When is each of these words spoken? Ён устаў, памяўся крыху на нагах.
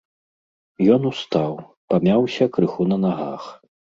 Ён 0.93 1.01
устаў, 1.09 1.51
памяўся 1.93 2.49
крыху 2.57 2.89
на 2.95 3.01
нагах. 3.05 3.43